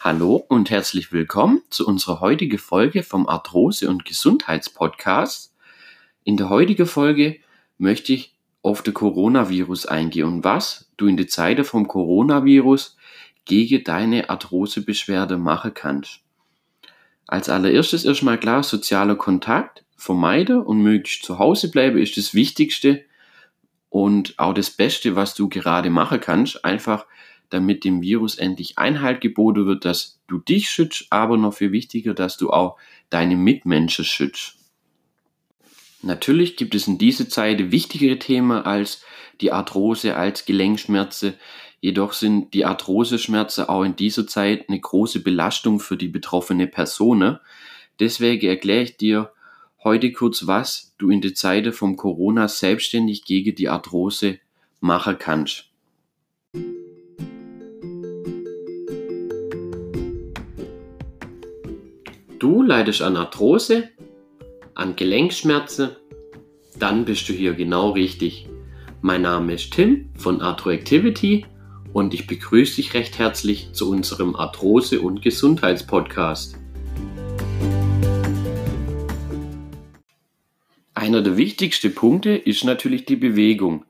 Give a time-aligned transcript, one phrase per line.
[0.00, 5.52] Hallo und herzlich willkommen zu unserer heutigen Folge vom Arthrose- und Gesundheitspodcast.
[6.22, 7.40] In der heutigen Folge
[7.78, 8.32] möchte ich
[8.62, 12.96] auf den Coronavirus eingehen und was du in der Zeit vom Coronavirus
[13.44, 16.20] gegen deine Arthrosebeschwerde machen kannst.
[17.26, 23.04] Als allererstes erstmal klar, sozialer Kontakt vermeide und möglichst zu Hause bleiben ist das Wichtigste
[23.90, 26.64] und auch das Beste, was du gerade machen kannst.
[26.64, 27.04] Einfach
[27.50, 32.14] damit dem Virus endlich Einhalt geboten wird, dass du dich schützt, aber noch viel wichtiger,
[32.14, 32.76] dass du auch
[33.10, 34.54] deine Mitmenschen schützt.
[36.02, 39.02] Natürlich gibt es in dieser Zeit wichtigere Themen als
[39.40, 41.34] die Arthrose, als Gelenkschmerzen.
[41.80, 47.38] Jedoch sind die Arthroseschmerzen auch in dieser Zeit eine große Belastung für die betroffene Person.
[47.98, 49.32] Deswegen erkläre ich dir
[49.82, 54.38] heute kurz, was du in der Zeit vom Corona selbstständig gegen die Arthrose
[54.80, 55.68] machen kannst.
[62.38, 63.88] Du leidest an Arthrose,
[64.74, 65.96] an Gelenkschmerzen,
[66.78, 68.48] dann bist du hier genau richtig.
[69.02, 71.46] Mein Name ist Tim von Arthroactivity
[71.92, 76.56] und ich begrüße dich recht herzlich zu unserem Arthrose- und Gesundheitspodcast.
[80.94, 83.84] Einer der wichtigsten Punkte ist natürlich die Bewegung.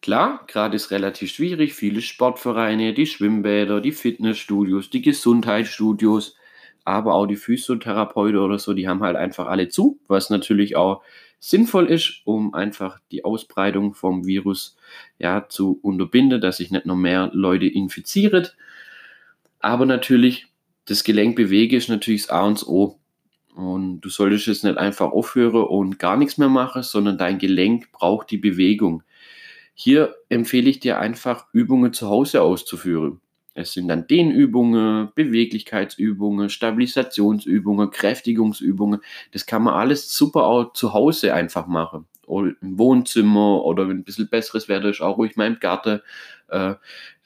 [0.00, 6.36] Klar, gerade ist relativ schwierig, viele Sportvereine, die Schwimmbäder, die Fitnessstudios, die Gesundheitsstudios,
[6.84, 11.02] aber auch die Physiotherapeuten oder so, die haben halt einfach alle zu, was natürlich auch
[11.38, 14.76] sinnvoll ist, um einfach die Ausbreitung vom Virus
[15.18, 18.48] ja, zu unterbinden, dass sich nicht noch mehr Leute infizieren.
[19.58, 20.46] Aber natürlich,
[20.84, 22.98] das Gelenk bewege ist natürlich das A und das O.
[23.54, 27.90] Und du solltest es nicht einfach aufhören und gar nichts mehr machen, sondern dein Gelenk
[27.92, 29.02] braucht die Bewegung.
[29.74, 33.20] Hier empfehle ich dir einfach, Übungen zu Hause auszuführen.
[33.54, 39.00] Es sind dann Dehnübungen, Beweglichkeitsübungen, Stabilisationsübungen, Kräftigungsübungen.
[39.32, 42.06] Das kann man alles super auch zu Hause einfach machen.
[42.26, 46.00] Oder im Wohnzimmer oder wenn ein bisschen besseres Wetter ist, auch ruhig mal im Garten.
[46.48, 46.74] Äh,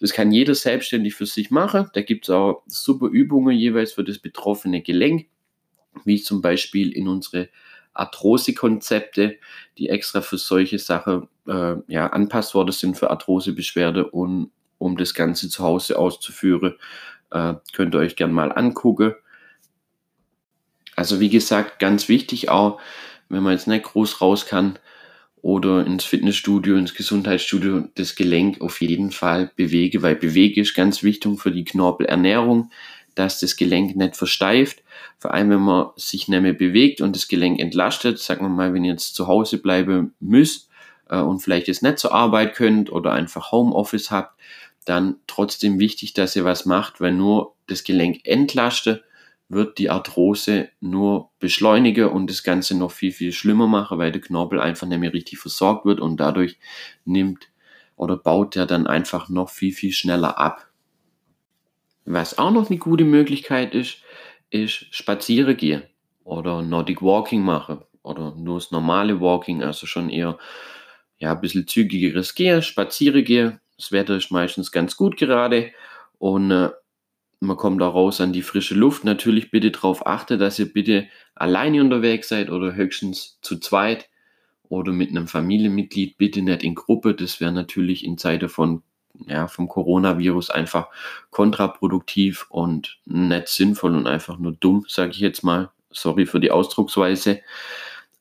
[0.01, 1.91] das kann jeder selbstständig für sich machen.
[1.93, 5.27] Da gibt es auch super Übungen jeweils für das betroffene Gelenk,
[6.05, 7.51] wie zum Beispiel in unsere
[7.93, 9.37] Arthrose-Konzepte,
[9.79, 15.15] die extra für solche Sachen äh, ja, anpasst worden sind für Arthrosebeschwerde und um das
[15.15, 16.77] Ganze zu Hause auszuführen.
[17.31, 19.15] Äh, könnt ihr euch gerne mal angucken.
[20.97, 22.81] Also wie gesagt, ganz wichtig auch,
[23.29, 24.79] wenn man jetzt nicht groß raus kann
[25.43, 31.03] oder ins Fitnessstudio, ins Gesundheitsstudio, das Gelenk auf jeden Fall bewege, weil bewege ist ganz
[31.03, 32.71] wichtig für die Knorpelernährung,
[33.15, 34.83] dass das Gelenk nicht versteift.
[35.19, 38.73] Vor allem, wenn man sich nicht mehr bewegt und das Gelenk entlastet, sagen wir mal,
[38.75, 40.69] wenn ihr jetzt zu Hause bleiben müsst
[41.09, 44.39] äh, und vielleicht jetzt nicht zur Arbeit könnt oder einfach Homeoffice habt,
[44.85, 49.03] dann trotzdem wichtig, dass ihr was macht, weil nur das Gelenk entlastet,
[49.49, 54.21] wird die Arthrose nur beschleunigen und das Ganze noch viel, viel schlimmer machen, weil der
[54.21, 56.59] Knorpel einfach nicht mehr richtig versorgt wird und dadurch
[57.05, 57.49] nimmt
[57.97, 60.67] oder baut er dann einfach noch viel, viel schneller ab.
[62.05, 63.99] Was auch noch eine gute Möglichkeit ist,
[64.51, 65.83] ist spazieren gehen
[66.25, 70.39] oder Nordic Walking machen oder nur das normale Walking, also schon eher
[71.25, 75.73] ja, ein bisschen zügigeres Gehen, spazieren gehen, das Wetter ist meistens ganz gut gerade
[76.19, 76.69] und äh,
[77.41, 79.05] man kommt auch raus an die frische Luft.
[79.05, 84.09] Natürlich bitte darauf achten, dass ihr bitte alleine unterwegs seid oder höchstens zu zweit
[84.69, 87.15] oder mit einem Familienmitglied, bitte nicht in Gruppe.
[87.15, 88.83] Das wäre natürlich in Zeiten von
[89.27, 90.89] ja, vom Coronavirus einfach
[91.31, 95.71] kontraproduktiv und nicht sinnvoll und einfach nur dumm, sage ich jetzt mal.
[95.91, 97.41] Sorry für die Ausdrucksweise.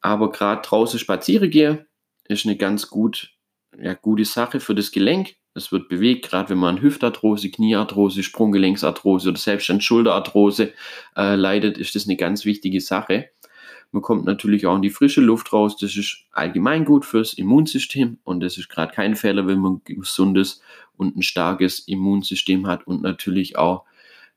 [0.02, 1.85] Aber gerade draußen spazieren gehen
[2.28, 3.31] ist eine ganz gut,
[3.79, 5.35] ja, gute Sache für das Gelenk.
[5.56, 10.73] Es wird bewegt, gerade wenn man Hüftarthrose, Kniearthrose, Sprunggelenksarthrose oder selbst an Schulterarthrose
[11.16, 13.29] äh, leidet, ist das eine ganz wichtige Sache.
[13.91, 15.78] Man kommt natürlich auch in die frische Luft raus.
[15.78, 20.61] Das ist allgemein gut fürs Immunsystem und das ist gerade kein Fehler, wenn man gesundes
[20.97, 23.85] und ein starkes Immunsystem hat und natürlich auch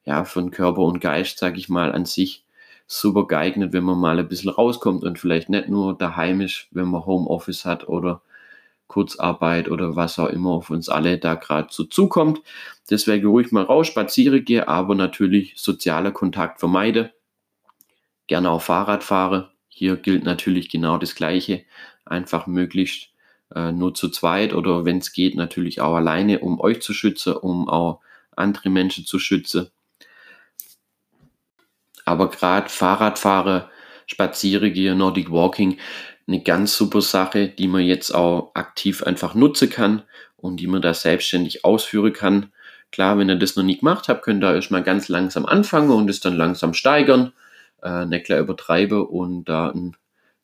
[0.04, 2.45] ja, für den Körper und Geist, sage ich mal, an sich
[2.86, 6.88] super geeignet, wenn man mal ein bisschen rauskommt und vielleicht nicht nur daheim ist, wenn
[6.88, 8.22] man Homeoffice hat oder
[8.86, 12.40] Kurzarbeit oder was auch immer auf uns alle da gerade so zukommt.
[12.88, 17.12] Deswegen ruhig mal raus, spaziere gehe, aber natürlich sozialer Kontakt vermeide.
[18.28, 19.50] Gerne auch Fahrrad fahre.
[19.68, 21.64] Hier gilt natürlich genau das Gleiche.
[22.04, 23.10] Einfach möglichst
[23.54, 27.34] äh, nur zu zweit oder wenn es geht, natürlich auch alleine, um euch zu schützen,
[27.34, 28.00] um auch
[28.36, 29.68] andere Menschen zu schützen.
[32.06, 33.70] Aber gerade Fahrradfahrer,
[34.06, 35.78] Spaziere gehe, Nordic Walking,
[36.26, 40.02] eine ganz super Sache, die man jetzt auch aktiv einfach nutzen kann
[40.36, 42.52] und die man da selbstständig ausführen kann.
[42.92, 46.08] Klar, wenn ihr das noch nie gemacht habt, könnt ihr erstmal ganz langsam anfangen und
[46.08, 47.32] es dann langsam steigern,
[47.82, 49.96] äh, nicht gleich übertreiben und da ein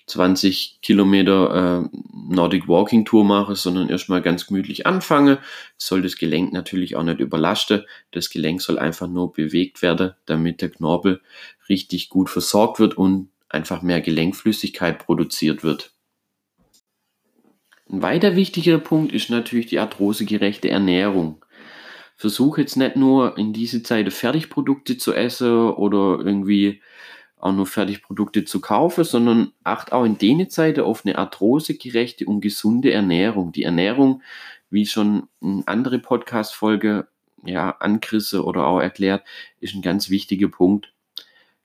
[0.06, 5.38] 20 Kilometer äh, Nordic Walking Tour mache, sondern erstmal ganz gemütlich anfange.
[5.76, 7.84] Soll das Gelenk natürlich auch nicht überlasten.
[8.10, 11.20] Das Gelenk soll einfach nur bewegt werden, damit der Knorpel
[11.69, 15.93] richtig gut versorgt wird und einfach mehr Gelenkflüssigkeit produziert wird.
[17.88, 21.44] Ein weiter wichtiger Punkt ist natürlich die arthrosegerechte Ernährung.
[22.16, 26.81] Versuche jetzt nicht nur in diese Zeit Fertigprodukte zu essen oder irgendwie
[27.42, 32.40] auch nur Fertigprodukte zu kaufen, sondern acht auch in denen Zeiten auf eine arthrosegerechte und
[32.40, 33.50] gesunde Ernährung.
[33.50, 34.22] Die Ernährung,
[34.70, 37.08] wie schon in andere Podcast-Folge
[37.44, 39.24] ja, ankrisse oder auch erklärt,
[39.58, 40.94] ist ein ganz wichtiger Punkt.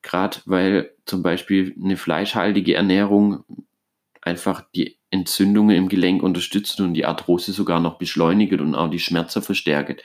[0.02, 3.44] Gerade weil zum Beispiel eine fleischhaltige Ernährung
[4.22, 9.00] einfach die Entzündungen im Gelenk unterstützt und die Arthrose sogar noch beschleunigt und auch die
[9.00, 10.04] Schmerzen verstärkt.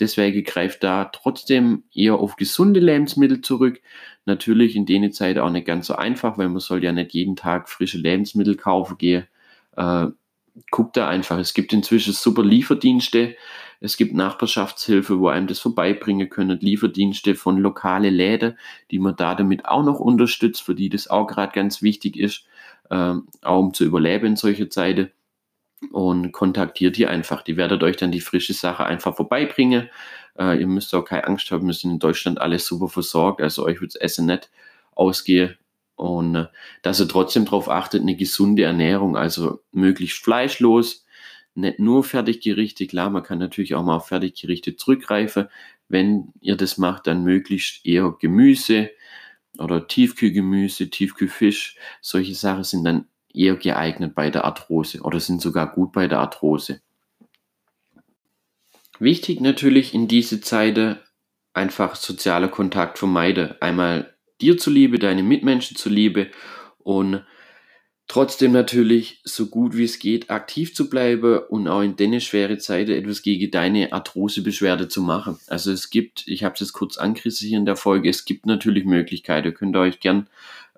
[0.00, 3.80] Deswegen greift da trotzdem eher auf gesunde Lebensmittel zurück.
[4.24, 7.36] Natürlich in denen Zeit auch nicht ganz so einfach, weil man soll ja nicht jeden
[7.36, 9.26] Tag frische Lebensmittel kaufen gehen.
[9.76, 10.06] Äh,
[10.70, 11.38] guckt da einfach.
[11.38, 13.36] Es gibt inzwischen super Lieferdienste.
[13.80, 16.58] Es gibt Nachbarschaftshilfe, wo einem das vorbeibringen können.
[16.60, 18.58] Lieferdienste von lokale Läden,
[18.90, 22.44] die man da damit auch noch unterstützt, für die das auch gerade ganz wichtig ist
[22.90, 25.10] äh, auch um zu überleben in solcher Zeiten.
[25.92, 27.42] Und kontaktiert die einfach.
[27.42, 29.88] Die werdet euch dann die frische Sache einfach vorbeibringen.
[30.36, 33.40] Äh, ihr müsst auch keine Angst haben, wir sind in Deutschland alles super versorgt.
[33.40, 34.50] Also euch wird das Essen nicht
[34.96, 35.56] ausgehen.
[35.94, 36.46] Und äh,
[36.82, 41.06] dass ihr trotzdem darauf achtet, eine gesunde Ernährung, also möglichst fleischlos,
[41.58, 42.86] nicht nur Fertiggerichte.
[42.86, 45.48] Klar, man kann natürlich auch mal auf Fertiggerichte zurückgreifen.
[45.88, 48.90] Wenn ihr das macht, dann möglichst eher Gemüse,
[49.58, 55.72] oder Tiefkühlgemüse, Tiefkühlfisch, solche Sachen sind dann eher geeignet bei der Arthrose oder sind sogar
[55.72, 56.80] gut bei der Arthrose.
[58.98, 60.98] Wichtig natürlich in diese Zeiten
[61.52, 63.54] einfach sozialer Kontakt vermeiden.
[63.60, 66.30] Einmal dir zuliebe, deine Mitmenschen zuliebe
[66.78, 67.24] und
[68.08, 72.56] Trotzdem natürlich so gut wie es geht aktiv zu bleiben und auch in den schwere
[72.56, 75.38] Zeiten etwas gegen deine Arthrosebeschwerde zu machen.
[75.46, 78.46] Also es gibt, ich habe es jetzt kurz angerissen hier in der Folge, es gibt
[78.46, 79.52] natürlich Möglichkeiten.
[79.52, 80.26] Könnt ihr euch gern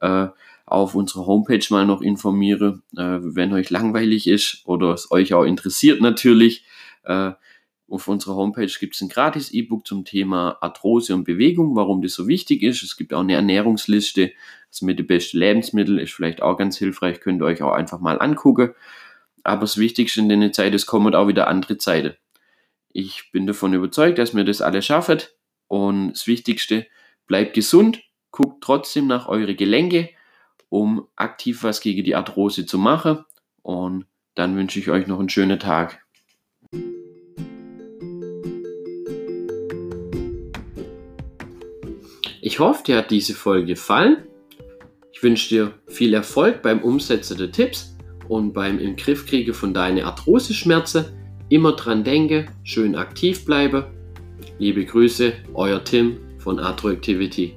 [0.00, 0.27] äh,
[0.67, 5.44] auf unserer Homepage mal noch informieren, äh, wenn euch langweilig ist oder es euch auch
[5.44, 6.65] interessiert natürlich.
[7.05, 7.31] Äh,
[7.90, 12.14] auf unserer Homepage gibt es ein gratis E-Book zum Thema Arthrose und Bewegung, warum das
[12.14, 12.82] so wichtig ist.
[12.82, 14.32] Es gibt auch eine Ernährungsliste,
[14.69, 17.98] also mit den besten Lebensmitteln, ist vielleicht auch ganz hilfreich, könnt ihr euch auch einfach
[17.98, 18.75] mal angucken.
[19.42, 22.14] Aber das Wichtigste in der Zeit, es kommen auch wieder andere Zeiten.
[22.92, 25.19] Ich bin davon überzeugt, dass wir das alle schaffen.
[25.66, 26.86] Und das Wichtigste,
[27.26, 30.10] bleibt gesund, guckt trotzdem nach eure Gelenke,
[30.69, 33.25] um aktiv was gegen die Arthrose zu machen.
[33.62, 36.04] Und dann wünsche ich euch noch einen schönen Tag.
[42.60, 44.18] Ich hoffe, dir hat diese Folge gefallen.
[45.12, 47.96] Ich wünsche dir viel Erfolg beim Umsetzen der Tipps
[48.28, 48.96] und beim im
[49.54, 51.06] von deinen Arthrose-Schmerzen.
[51.48, 53.90] Immer dran denke, schön aktiv bleibe.
[54.58, 57.56] Liebe Grüße, euer Tim von Arthroactivity.